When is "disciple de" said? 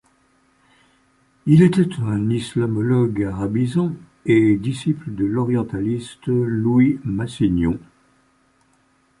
4.57-5.25